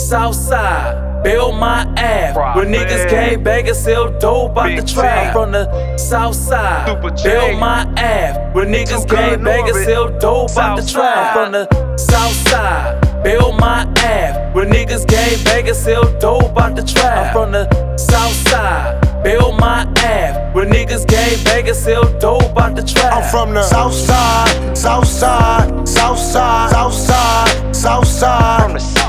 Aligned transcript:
south 0.00 0.34
side. 0.34 1.22
Build 1.22 1.56
my 1.56 1.82
ass. 1.96 2.56
When 2.56 2.68
niggas 2.68 3.08
came 3.10 3.42
back 3.42 3.66
and 3.66 3.76
sell 3.76 4.10
dope 4.18 4.56
out 4.56 4.74
the 4.74 4.82
trap. 4.82 5.32
From 5.34 5.52
the 5.52 5.96
south 5.98 6.34
side. 6.34 6.86
Build 7.22 7.58
my 7.58 7.82
ass. 7.96 8.54
When 8.54 8.68
niggas 8.68 9.08
came 9.08 9.44
back 9.44 9.68
and 9.68 9.84
sell 9.84 10.08
dope 10.18 10.56
out 10.56 10.76
the 10.76 10.86
trap. 10.86 11.34
From 11.36 11.52
the 11.52 11.96
south 11.96 12.48
side. 12.48 13.22
Build 13.22 13.60
my 13.60 13.82
ass. 13.98 14.54
When 14.54 14.70
niggas 14.70 15.06
came 15.06 15.44
back 15.44 15.66
and 15.66 15.76
sell 15.76 16.04
dope 16.18 16.56
out 16.58 16.74
the 16.74 16.82
trap. 16.82 17.32
From 17.34 17.52
the 17.52 17.68
south 17.98 18.32
side. 18.48 19.22
Build 19.22 19.60
my 19.60 19.82
ass. 19.98 20.54
When 20.54 20.70
niggas 20.70 21.06
came 21.06 21.44
back 21.44 21.68
and 21.68 21.76
sell 21.76 22.04
dope 22.18 22.56
out 22.58 22.74
the 22.74 22.82
trap. 22.82 23.12
I'm 23.12 23.30
from 23.30 23.52
the 23.52 23.62
south 23.62 23.94
side, 23.94 24.76
south 24.76 25.06
side, 25.06 25.86
south 25.86 26.18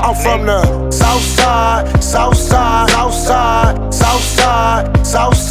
I'm 0.04 0.16
from 0.16 0.46
the 0.46 0.90
south 0.90 1.22
side, 1.22 2.02
south 2.02 2.36
side, 2.36 2.90
south 2.90 3.14
side, 3.14 3.94
south 3.94 4.20
side, 4.20 5.06
south 5.06 5.36
side. 5.36 5.41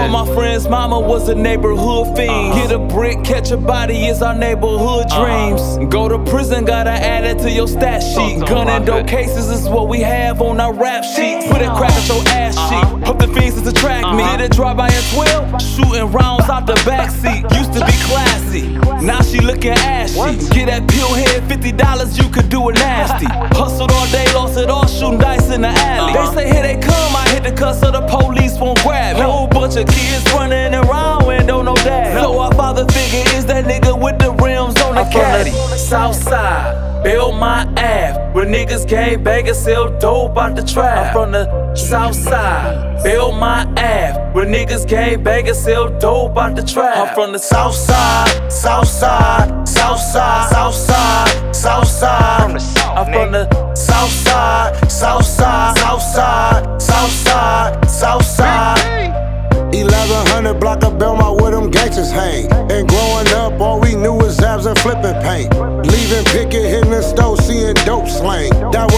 All 0.00 0.08
my 0.08 0.34
friend's 0.34 0.66
mama 0.66 0.98
was 0.98 1.28
a 1.28 1.34
neighborhood 1.34 2.16
fiend. 2.16 2.54
Get 2.54 2.72
a 2.72 2.78
brick, 2.78 3.22
catch 3.22 3.50
a 3.50 3.58
body 3.58 4.06
is 4.06 4.22
our 4.22 4.34
neighborhood 4.34 5.10
dreams. 5.10 5.60
Go 5.92 6.08
to 6.08 6.18
prison, 6.30 6.64
gotta 6.64 6.90
add 6.90 7.24
it 7.24 7.38
to 7.42 7.50
your 7.50 7.68
stat 7.68 8.02
sheet. 8.02 8.40
Gun 8.48 8.68
and 8.68 8.86
dope 8.86 9.06
cases 9.06 9.50
is 9.50 9.68
what 9.68 9.88
we 9.88 10.00
have 10.00 10.40
on 10.40 10.58
our 10.58 10.72
rap 10.72 11.04
sheet. 11.04 11.50
Put 11.50 11.60
a 11.60 11.74
crack 11.76 11.92
at 11.92 12.08
your 12.08 12.22
ass 12.28 12.56
cheek. 12.70 13.04
Hope 13.06 13.18
the 13.18 13.28
fiends 13.28 13.58
is 13.58 13.66
attract 13.66 14.16
me. 14.16 14.24
Did 14.24 14.40
it 14.40 14.52
drive 14.52 14.78
by 14.78 14.88
at 14.88 15.04
12? 15.12 15.60
Shooting 15.60 16.10
rounds 16.10 16.48
out 16.48 16.66
the 16.66 16.76
backseat. 16.88 17.42
Used 17.54 17.74
to 17.74 17.84
be 17.84 17.92
classy. 18.08 18.68
Now 19.04 19.20
she 19.20 19.40
looking 19.40 19.72
ashy. 19.72 20.14
Get 20.48 20.66
that 20.66 20.88
pill 20.88 21.12
head, 21.14 21.42
$50, 21.42 22.22
you 22.22 22.28
could 22.30 22.48
do 22.48 22.70
it 22.70 22.74
nasty. 22.74 23.26
Hustled 23.56 23.92
all 23.92 24.06
day, 24.10 24.24
lost 24.32 24.58
it 24.58 24.70
all, 24.70 24.86
shooting 24.86 25.18
dice 25.18 25.50
in 25.50 25.60
the 25.60 25.68
alley. 25.68 26.14
They 26.14 26.34
say 26.34 26.52
here 26.52 26.62
they 26.62 26.80
come, 26.80 27.16
I 27.16 27.28
hit 27.28 27.42
the 27.42 27.52
cuss 27.52 27.80
so 27.80 27.90
the 27.90 28.00
police 28.06 28.58
won't 28.58 28.78
grab 28.82 29.16
me. 29.16 29.22
Bunch 29.60 29.76
of 29.76 29.86
kids 29.94 30.24
running 30.32 30.74
around 30.74 31.30
and 31.30 31.46
don't 31.46 31.66
know 31.66 31.74
that. 31.74 32.18
So 32.18 32.38
our 32.38 32.50
father 32.54 32.86
figure 32.86 33.36
is 33.36 33.44
that 33.44 33.66
nigga 33.66 33.92
with 33.92 34.18
the 34.18 34.32
rims 34.32 34.80
on 34.80 34.94
the 34.94 35.04
caddy. 35.12 35.50
South 35.76 36.16
side, 36.16 37.04
build 37.04 37.36
my 37.36 37.70
ass. 37.76 38.16
When 38.34 38.48
niggas 38.48 38.88
came 38.88 39.22
back 39.22 39.46
and 39.48 39.54
sell 39.54 39.90
dope 39.98 40.38
out 40.38 40.56
the 40.56 40.62
trap. 40.62 41.08
I'm 41.08 41.12
from 41.12 41.32
the 41.32 41.74
south 41.74 42.14
side, 42.14 43.02
build 43.04 43.36
my 43.36 43.64
ass. 43.76 44.34
When 44.34 44.48
niggas 44.48 44.88
came 44.88 45.22
back 45.22 45.46
and 45.46 45.54
sell 45.54 45.90
dope 45.98 46.38
out 46.38 46.56
the 46.56 46.62
trap. 46.62 47.08
I'm 47.08 47.14
from 47.14 47.32
the 47.32 47.38
South 47.38 47.74
side, 47.74 48.50
south 48.50 48.88
side, 48.88 49.68
south 49.68 50.00
side, 50.00 50.48
south 50.50 50.74
side, 50.74 51.54
south 51.54 51.86
side. 51.86 52.50
I'm 52.96 53.12
from 53.12 53.32
the 53.32 53.74
South 53.74 54.10
side, 54.10 54.90
south 54.90 55.26
side, 55.26 55.76
south 55.76 56.02
side, 56.02 56.80
south 56.80 57.10
side, 57.10 57.90
south 57.90 58.24
side. 58.24 59.19
1100 60.60 60.80
block 60.80 60.84
of 60.84 60.98
Belmont 60.98 61.40
where 61.40 61.52
them 61.52 61.70
gangsters 61.70 62.10
hang. 62.10 62.46
And 62.70 62.88
growing 62.88 63.28
up, 63.28 63.60
all 63.60 63.80
we 63.80 63.94
knew 63.96 64.14
was 64.14 64.38
abs 64.40 64.66
and 64.66 64.78
flipping 64.78 65.16
paint. 65.22 65.52
Leaving 65.86 66.24
Picket, 66.26 66.64
hitting 66.64 66.90
the 66.90 67.02
stove, 67.02 67.40
seeing 67.40 67.74
dope 67.86 68.08
slang. 68.08 68.50
That 68.70 68.89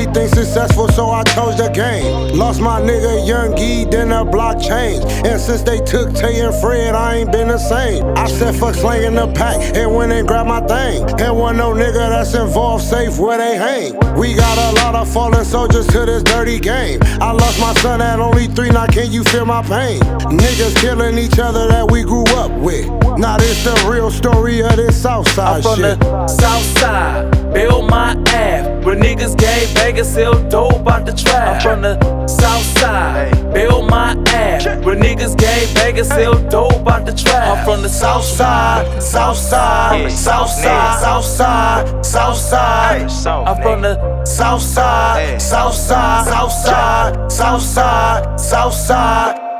only 0.00 0.12
thing 0.14 0.28
successful, 0.28 0.88
so 0.88 1.10
I 1.10 1.22
chose 1.24 1.56
the 1.56 1.68
game. 1.68 2.36
Lost 2.36 2.60
my 2.60 2.80
nigga 2.80 3.26
Young 3.26 3.56
Gee, 3.56 3.84
then 3.84 4.08
the 4.10 4.24
block 4.24 4.60
changed. 4.60 5.06
And 5.26 5.40
since 5.40 5.62
they 5.62 5.78
took 5.80 6.14
Tay 6.14 6.40
and 6.40 6.54
Fred, 6.60 6.94
I 6.94 7.16
ain't 7.16 7.32
been 7.32 7.48
the 7.48 7.58
same. 7.58 8.04
I 8.16 8.26
said 8.26 8.54
fuck 8.54 8.74
slanging 8.74 9.14
the 9.14 9.32
pack 9.32 9.56
and 9.76 9.94
went 9.94 10.12
and 10.12 10.26
grabbed 10.26 10.48
my 10.48 10.60
thing. 10.66 11.02
And 11.20 11.36
one 11.36 11.56
no 11.56 11.72
nigga 11.72 12.08
that's 12.08 12.34
involved 12.34 12.84
safe 12.84 13.18
where 13.18 13.38
they 13.38 13.56
hang. 13.56 13.92
We 14.18 14.34
got 14.34 14.56
a 14.58 14.74
lot 14.82 14.94
of 14.94 15.12
fallen 15.12 15.44
soldiers 15.44 15.86
to 15.88 16.06
this 16.06 16.22
dirty 16.22 16.58
game. 16.58 17.00
I 17.20 17.32
lost 17.32 17.60
my 17.60 17.74
son 17.74 18.00
at 18.00 18.20
only 18.20 18.46
three, 18.46 18.70
now 18.70 18.86
can 18.86 19.12
you 19.12 19.24
feel 19.24 19.44
my 19.44 19.62
pain? 19.62 20.00
Niggas 20.00 20.76
killing 20.80 21.18
each 21.18 21.38
other 21.38 21.68
that 21.68 21.90
we 21.90 22.02
grew 22.02 22.24
up 22.36 22.50
with. 22.52 22.86
Now 23.18 23.36
this 23.36 23.64
the 23.64 23.88
real 23.90 24.10
story 24.10 24.62
of 24.62 24.76
this 24.76 25.00
Southside 25.00 25.62
from 25.62 25.76
shit. 25.76 26.00
the 26.00 26.26
south 26.28 26.78
side, 26.78 27.52
build 27.52 27.90
my 27.90 28.12
ass. 28.28 28.84
When 28.84 28.98
niggas 28.98 29.38
came 29.38 29.74
back 29.74 29.89
and 29.98 30.06
sell 30.06 30.34
dope 30.48 30.86
out 30.86 31.06
the 31.06 31.12
trap. 31.12 31.56
I'm 31.56 31.60
from 31.60 31.82
the 31.82 32.26
south 32.26 32.78
side, 32.78 33.52
build 33.52 33.88
my 33.90 34.12
ass. 34.28 34.66
When 34.84 35.00
niggas 35.00 35.36
back 35.74 35.96
and 35.96 36.06
sell 36.06 36.34
dope 36.48 36.86
out 36.86 37.06
the 37.06 37.12
trap. 37.12 37.58
I'm 37.58 37.64
from 37.64 37.82
the 37.82 37.88
south 37.88 38.24
side, 38.24 39.02
South 39.02 39.36
side, 39.36 40.10
south 40.12 40.50
side, 40.50 41.00
south 41.02 41.24
side, 41.24 42.04
south 42.04 42.36
side. 42.36 43.02
I'm 43.48 43.62
from 43.62 43.82
the 43.82 44.24
South 44.24 44.62
side, 44.62 45.40
south 45.40 45.74
side, 45.74 46.26
south 46.26 46.52
side, 46.52 47.32
south 47.32 47.62
side, 47.62 48.40
south 48.40 48.74
side. 48.74 49.50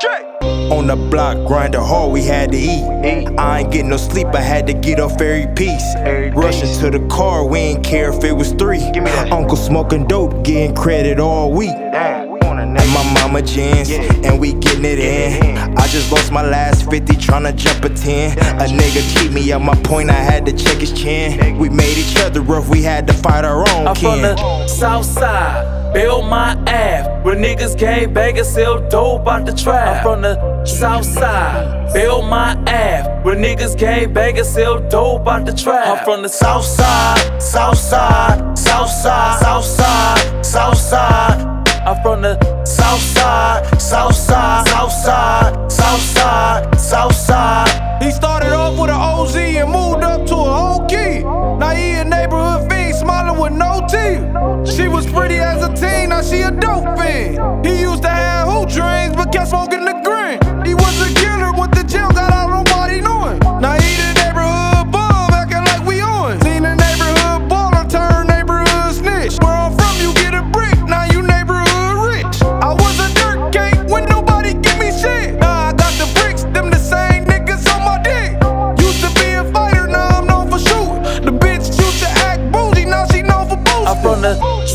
On 0.71 0.87
the 0.87 0.97
block, 0.97 1.37
grinding 1.47 1.81
hard, 1.81 2.13
we 2.13 2.23
had 2.23 2.53
to 2.53 2.57
eat. 2.57 2.85
I 3.39 3.61
ain't 3.61 3.73
getting 3.73 3.91
no 3.91 3.97
sleep, 3.97 4.29
I 4.29 4.41
had 4.41 4.67
to 4.69 4.73
get 4.73 5.01
off 5.01 5.21
every 5.21 5.53
piece. 5.55 5.95
Rushing 6.35 6.73
to 6.81 6.91
the 6.97 7.07
car, 7.09 7.45
we 7.45 7.59
ain't 7.59 7.85
care 7.85 8.11
if 8.13 8.23
it 8.25 8.33
was 8.33 8.53
three. 8.53 8.83
Uncle 9.31 9.57
smoking 9.57 10.07
dope, 10.07 10.45
getting 10.45 10.75
credit 10.75 11.19
all 11.19 11.53
week. 11.53 11.71
And 11.71 12.77
my 12.93 13.03
mama 13.15 13.43
jeans, 13.43 13.91
and 13.91 14.39
we 14.39 14.53
getting 14.55 14.85
it 14.85 14.99
in. 15.01 15.59
I 15.77 15.87
just 15.89 16.13
lost 16.13 16.31
my 16.31 16.43
last 16.47 16.89
50 16.89 17.15
tryna 17.15 17.57
jump 17.57 17.85
a 17.85 17.89
10. 17.89 18.39
A 18.39 18.67
nigga 18.67 19.03
keep 19.17 19.33
me 19.33 19.51
at 19.53 19.61
my 19.61 19.75
point, 19.83 20.09
I 20.09 20.15
had 20.15 20.47
to 20.47 20.53
check 20.53 20.79
his 20.79 20.93
chin. 20.93 21.59
We 21.59 21.69
made 21.69 21.99
each 21.99 22.17
other 22.19 22.43
rough, 22.43 22.69
we 22.69 22.83
had 22.83 23.07
to 23.09 23.13
fight 23.13 23.45
our 23.45 23.61
own 23.61 23.67
kin. 23.67 23.87
I'm 23.89 23.95
from 23.97 24.23
the 24.23 24.67
south 24.69 25.05
side, 25.07 25.65
build 25.93 26.27
my 26.27 26.53
ass. 26.67 27.25
When 27.25 27.39
niggas 27.39 27.79
came 27.79 28.13
back 28.13 28.37
and 28.37 28.47
sell 28.47 28.89
dope 28.89 29.27
out 29.27 29.47
the 29.47 29.53
trap. 29.53 29.99
I'm 29.99 30.03
from 30.03 30.23
the 30.23 30.65
south 30.65 31.05
side, 31.05 31.93
build 31.93 32.27
my 32.27 32.53
ass. 32.67 33.25
When 33.25 33.39
niggas 33.39 33.79
came 33.79 34.13
back 34.13 34.37
and 34.37 34.47
sell 34.47 34.81
dope 34.89 35.27
out 35.27 35.45
the 35.47 35.53
trap. 35.53 35.99
I'm 35.99 36.05
from 36.05 36.23
the 36.23 36.29
South 36.29 36.65
side, 36.65 37.43
south 37.43 37.79
side, 37.79 38.59
south 38.59 38.91
side, 38.91 39.41
south 39.41 39.65
side, 39.65 40.47
south 40.47 40.79
side. 40.79 41.47
I'm 41.87 42.03
from 42.03 42.23
the 42.23 42.39
South 42.65 43.01
side, 43.01 43.81
south 43.81 44.15
side, 44.15 44.69
south 44.69 44.93
side, 44.93 45.73
south 45.73 46.01
side, 46.01 46.81
south 46.81 47.15
side. 47.15 48.03
He 48.03 48.11
started 48.11 48.53
off 48.53 48.79
with 48.79 48.91
an 48.91 49.01
OZ 49.01 49.37
and 49.37 49.71
moved 49.71 50.05
up 50.05 50.27
to 50.27 50.35
a 50.35 50.37
whole 50.37 50.87
key. 50.87 51.23
Now 51.23 51.71
he 51.75 51.91
smiling 52.01 52.20
with 53.51 53.59
no 53.59 53.87
teeth. 53.89 54.75
She 54.75 54.89
was 54.89 55.07
pretty 55.07 55.37
as 55.37 55.63
a 55.63 55.75
teen, 55.75 56.11
now 56.11 56.23
she 56.23 56.41
a 56.43 56.51
dope 56.51 56.99
fiend. 56.99 57.67
He 57.67 57.81
used 57.81 58.03
to 58.03 58.09
have 58.09 58.49
hoop 58.49 58.69
dreams, 58.69 59.17
but 59.17 59.33
kept 59.33 59.49
smoking 59.49 59.85
the 59.85 59.95
green. 60.05 60.39
He 60.65 60.75
was 60.75 60.95
a 61.01 61.20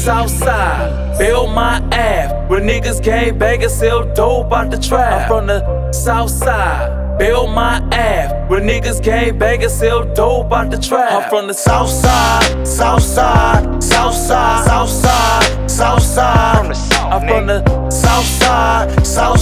the 0.06 0.12
south 0.12 0.30
side, 0.30 1.18
build 1.18 1.52
my 1.52 1.78
ass. 1.92 2.50
When 2.50 2.64
niggas 2.64 3.04
came 3.04 3.38
back 3.38 3.62
and 3.62 3.72
sell 3.72 4.14
dope 4.14 4.52
out 4.54 4.70
the 4.70 4.78
trap. 4.78 5.24
I'm 5.24 5.28
from 5.28 5.48
the 5.48 5.92
south 5.92 6.30
side, 6.30 7.18
build 7.18 7.50
my 7.50 7.78
ass. 7.92 8.50
When 8.50 8.64
niggas 8.64 9.04
came 9.04 9.40
back 9.40 9.62
and 9.62 9.72
sell 9.72 10.06
dope 10.14 10.52
out 10.52 10.70
the 10.70 10.78
trap. 10.78 11.24
I'm 11.24 11.30
from 11.30 11.48
the 11.48 11.54
South 11.54 11.90
side, 11.90 12.68
south 12.68 13.02
side, 13.02 13.84
south 13.84 14.14
side, 14.14 14.66
south 14.66 14.90
side, 14.90 15.72
south 15.72 16.03
side. 16.03 16.76
I'm 17.12 17.28
from 17.28 17.47
the 17.47 17.90
South 17.90 18.26
side, 18.26 19.06
south 19.06 19.40